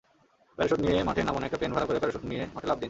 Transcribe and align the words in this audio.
Parachute 0.55 0.81
নিয়ে 0.85 0.97
মাঠে 1.07 1.21
নামুনএকটা 1.27 1.59
plane 1.59 1.73
ভাড়া 1.75 1.87
করে 1.87 1.99
প্যারাস্যুট 2.01 2.25
নিয়ে 2.31 2.43
মাঠে 2.55 2.67
লাফ 2.67 2.77
দিন। 2.77 2.79